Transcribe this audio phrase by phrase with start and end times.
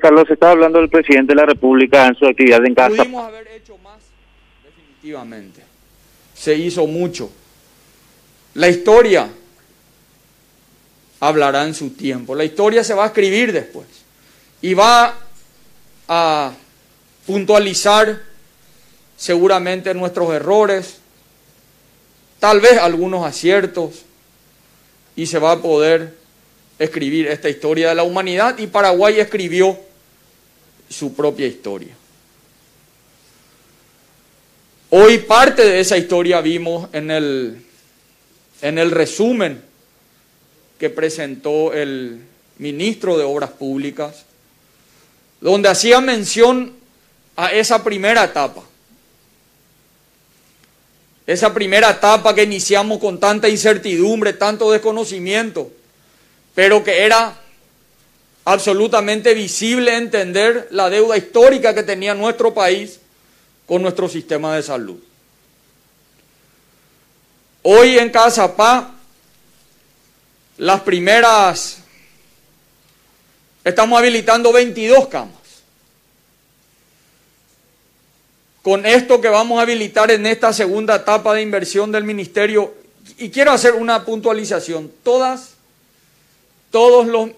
[0.00, 0.30] Carlos.
[0.30, 2.96] Estaba hablando del presidente de la República en su actividad en casa.
[2.98, 3.98] Pudimos haber hecho más,
[4.62, 5.60] definitivamente.
[6.34, 7.32] Se hizo mucho.
[8.54, 9.28] La historia
[11.18, 12.36] hablará en su tiempo.
[12.36, 13.88] La historia se va a escribir después.
[14.60, 15.18] Y va
[16.06, 16.52] a
[17.26, 18.22] puntualizar
[19.16, 21.00] seguramente nuestros errores,
[22.38, 24.04] tal vez algunos aciertos,
[25.16, 26.21] y se va a poder
[26.78, 29.78] escribir esta historia de la humanidad y Paraguay escribió
[30.88, 31.94] su propia historia.
[34.90, 37.64] Hoy parte de esa historia vimos en el,
[38.60, 39.62] en el resumen
[40.78, 42.20] que presentó el
[42.58, 44.24] ministro de Obras Públicas,
[45.40, 46.74] donde hacía mención
[47.36, 48.62] a esa primera etapa.
[51.26, 55.70] Esa primera etapa que iniciamos con tanta incertidumbre, tanto desconocimiento
[56.54, 57.38] pero que era
[58.44, 63.00] absolutamente visible entender la deuda histórica que tenía nuestro país
[63.66, 64.98] con nuestro sistema de salud.
[67.62, 68.92] Hoy en Casapá,
[70.58, 71.78] las primeras,
[73.62, 75.36] estamos habilitando 22 camas.
[78.62, 82.74] Con esto que vamos a habilitar en esta segunda etapa de inversión del ministerio,
[83.18, 85.54] y quiero hacer una puntualización, todas
[86.72, 87.30] todos los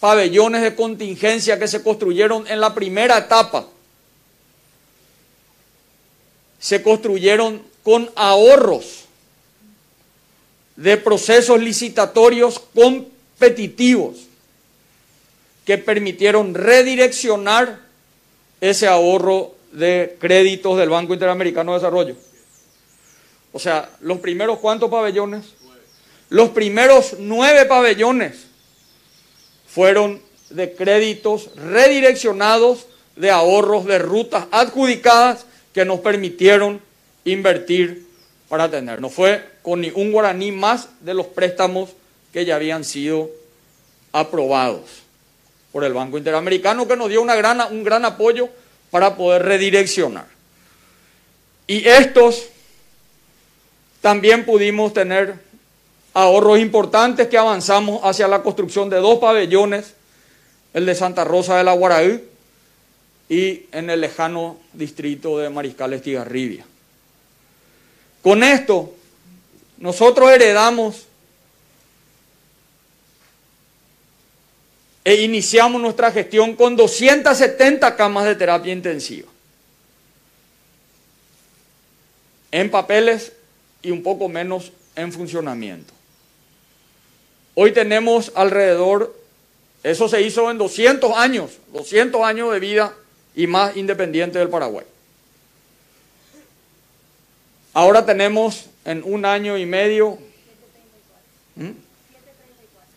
[0.00, 3.66] pabellones de contingencia que se construyeron en la primera etapa
[6.60, 9.06] se construyeron con ahorros
[10.76, 14.16] de procesos licitatorios competitivos
[15.64, 17.80] que permitieron redireccionar
[18.60, 22.16] ese ahorro de créditos del Banco Interamericano de Desarrollo.
[23.52, 25.46] O sea, los primeros cuántos pabellones?
[26.30, 28.46] Los primeros nueve pabellones
[29.66, 32.86] fueron de créditos redireccionados
[33.16, 36.80] de ahorros de rutas adjudicadas que nos permitieron
[37.24, 38.06] invertir
[38.48, 39.00] para tener.
[39.00, 41.90] No fue con ni un guaraní más de los préstamos
[42.32, 43.30] que ya habían sido
[44.12, 45.02] aprobados
[45.72, 48.48] por el Banco Interamericano que nos dio un gran apoyo
[48.90, 50.26] para poder redireccionar.
[51.66, 52.46] Y estos
[54.00, 55.49] también pudimos tener
[56.14, 59.94] ahorros importantes que avanzamos hacia la construcción de dos pabellones,
[60.74, 62.28] el de Santa Rosa de la Guaraí
[63.28, 66.64] y en el lejano distrito de Mariscal Estigarribia.
[68.22, 68.94] Con esto,
[69.78, 71.06] nosotros heredamos
[75.04, 79.28] e iniciamos nuestra gestión con 270 camas de terapia intensiva.
[82.52, 83.32] En papeles
[83.82, 85.99] y un poco menos en funcionamiento.
[87.54, 89.14] Hoy tenemos alrededor,
[89.82, 92.94] eso se hizo en 200 años, 200 años de vida
[93.34, 94.86] y más independiente del Paraguay.
[97.72, 100.18] Ahora tenemos en un año y medio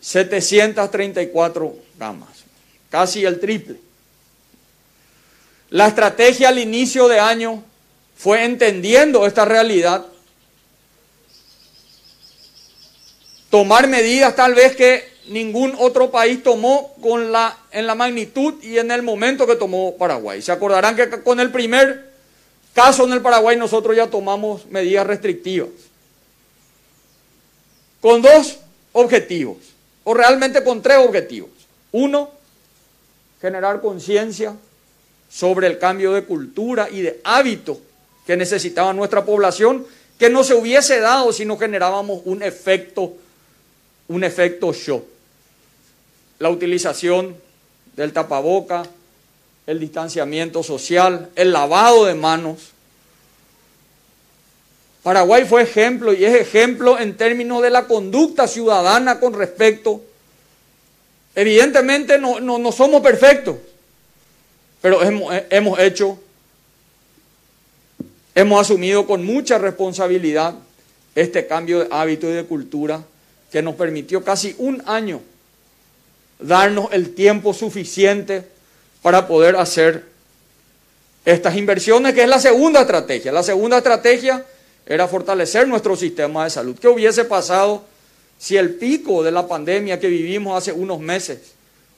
[0.00, 2.44] 734 gamas,
[2.90, 3.76] casi el triple.
[5.70, 7.62] La estrategia al inicio de año
[8.16, 10.06] fue entendiendo esta realidad
[13.50, 18.78] tomar medidas tal vez que ningún otro país tomó con la, en la magnitud y
[18.78, 20.42] en el momento que tomó Paraguay.
[20.42, 22.12] Se acordarán que con el primer
[22.74, 25.68] caso en el Paraguay nosotros ya tomamos medidas restrictivas.
[28.00, 28.58] Con dos
[28.92, 29.56] objetivos,
[30.04, 31.50] o realmente con tres objetivos.
[31.92, 32.30] Uno,
[33.40, 34.54] generar conciencia
[35.30, 37.80] sobre el cambio de cultura y de hábito
[38.26, 39.86] que necesitaba nuestra población,
[40.18, 43.14] que no se hubiese dado si no generábamos un efecto
[44.08, 45.04] un efecto show.
[46.38, 47.36] La utilización
[47.94, 48.84] del tapaboca,
[49.66, 52.70] el distanciamiento social, el lavado de manos.
[55.02, 60.02] Paraguay fue ejemplo y es ejemplo en términos de la conducta ciudadana con respecto.
[61.34, 63.56] Evidentemente no, no, somos perfectos,
[64.80, 66.18] pero hemos, hemos hecho,
[68.34, 70.54] hemos asumido con mucha responsabilidad
[71.14, 73.04] este cambio de hábito y de cultura
[73.50, 75.20] que nos permitió casi un año
[76.38, 78.44] darnos el tiempo suficiente
[79.02, 80.04] para poder hacer
[81.24, 83.32] estas inversiones, que es la segunda estrategia.
[83.32, 84.44] La segunda estrategia
[84.86, 86.76] era fortalecer nuestro sistema de salud.
[86.78, 87.84] ¿Qué hubiese pasado
[88.38, 91.38] si el pico de la pandemia que vivimos hace unos meses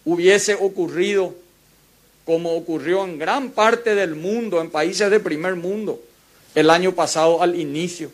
[0.04, 1.34] hubiese ocurrido
[2.24, 6.00] como ocurrió en gran parte del mundo, en países de primer mundo,
[6.54, 8.10] el año pasado al inicio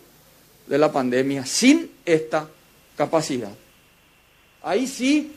[0.67, 2.49] de la pandemia, sin esta
[2.97, 3.53] capacidad.
[4.63, 5.33] Ahí sí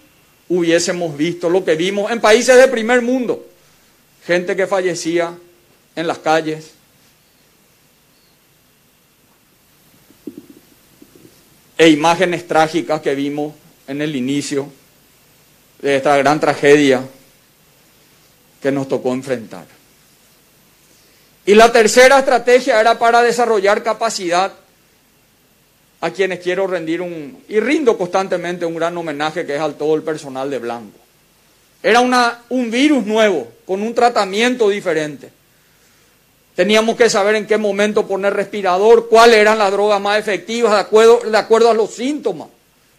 [0.47, 3.45] hubiésemos visto lo que vimos en países de primer mundo.
[4.25, 5.38] Gente que fallecía
[5.95, 6.71] en las calles.
[11.77, 13.53] E imágenes trágicas que vimos
[13.88, 14.69] en el inicio
[15.81, 17.01] de esta gran tragedia
[18.62, 19.65] que nos tocó enfrentar.
[21.45, 24.51] Y la tercera estrategia era para desarrollar capacidad
[26.01, 29.96] a quienes quiero rendir un, y rindo constantemente un gran homenaje que es al todo
[29.96, 30.98] el personal de Blanco.
[31.84, 35.31] Era una, un virus nuevo, con un tratamiento diferente.
[36.56, 40.80] Teníamos que saber en qué momento poner respirador, cuáles eran las drogas más efectivas, de
[40.80, 42.50] acuerdo, de acuerdo a los síntomas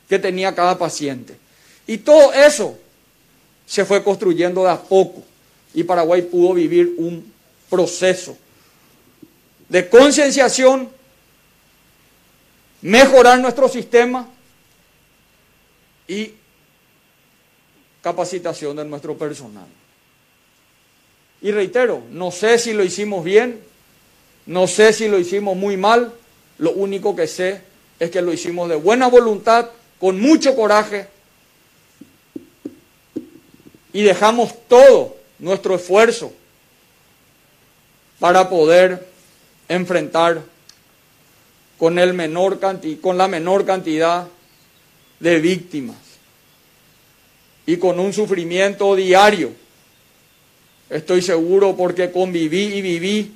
[0.08, 1.36] que tenía cada paciente.
[1.86, 2.78] Y todo eso
[3.66, 5.22] se fue construyendo de a poco.
[5.74, 7.32] Y Paraguay pudo vivir un
[7.68, 8.36] proceso
[9.68, 10.88] de concienciación
[12.82, 14.28] mejorar nuestro sistema
[16.08, 16.34] y
[18.02, 19.66] capacitación de nuestro personal.
[21.42, 23.62] Y reitero, no sé si lo hicimos bien,
[24.46, 26.12] no sé si lo hicimos muy mal,
[26.58, 27.62] lo único que sé
[27.98, 31.08] es que lo hicimos de buena voluntad, con mucho coraje,
[33.92, 36.32] y dejamos todo nuestro esfuerzo
[38.18, 39.08] para poder
[39.68, 40.42] enfrentar
[41.80, 42.60] con, el menor
[43.00, 44.28] con la menor cantidad
[45.18, 45.96] de víctimas
[47.64, 49.50] y con un sufrimiento diario.
[50.90, 53.32] Estoy seguro porque conviví y viví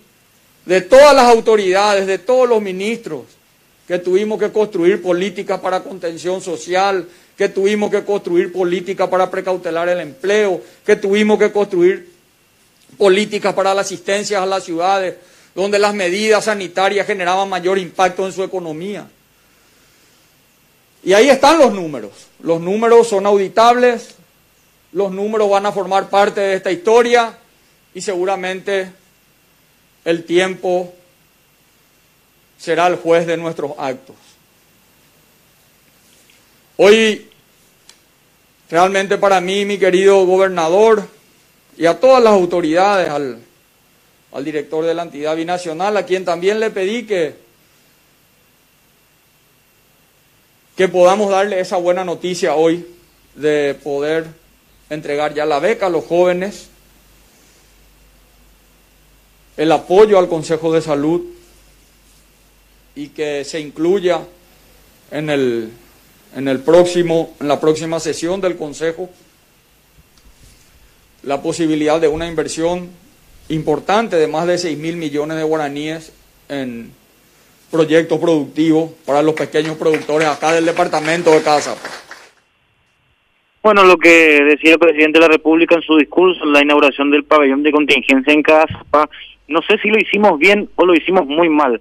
[0.67, 3.23] de todas las autoridades, de todos los ministros,
[3.89, 7.09] que tuvimos que construir políticas para contención social,
[7.39, 12.11] que tuvimos que construir políticas para precautelar el empleo, que tuvimos que construir
[12.99, 15.15] políticas para la asistencia a las ciudades,
[15.55, 19.07] donde las medidas sanitarias generaban mayor impacto en su economía.
[21.03, 22.13] Y ahí están los números.
[22.41, 24.15] Los números son auditables,
[24.93, 27.39] los números van a formar parte de esta historia
[27.95, 28.91] y seguramente
[30.05, 30.93] el tiempo
[32.59, 34.17] será el juez de nuestros actos.
[36.77, 37.31] Hoy,
[38.69, 41.07] realmente para mí, mi querido gobernador,
[41.77, 43.39] y a todas las autoridades, al
[44.35, 47.37] al director de la entidad binacional, a quien también le pedí que,
[50.77, 52.85] que podamos darle esa buena noticia hoy
[53.37, 54.27] de poder
[54.91, 56.69] entregar ya la beca a los jóvenes,
[59.57, 61.23] el apoyo al Consejo de Salud
[62.97, 64.21] y que se incluya
[65.13, 65.71] en el,
[66.35, 69.09] en el próximo, en la próxima sesión del Consejo
[71.23, 73.04] la posibilidad de una inversión
[73.49, 76.13] importante de más de 6 mil millones de guaraníes
[76.49, 76.91] en
[77.71, 81.77] proyectos productivos para los pequeños productores acá del departamento de Casa.
[83.63, 87.11] Bueno, lo que decía el presidente de la República en su discurso en la inauguración
[87.11, 89.09] del pabellón de contingencia en Casapa,
[89.49, 91.81] no sé si lo hicimos bien o lo hicimos muy mal.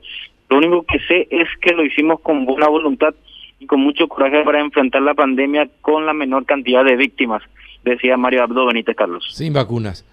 [0.49, 3.13] Lo único que sé es que lo hicimos con buena voluntad
[3.59, 7.43] y con mucho coraje para enfrentar la pandemia con la menor cantidad de víctimas,
[7.83, 9.25] decía Mario Abdo Benítez Carlos.
[9.31, 10.05] Sin vacunas.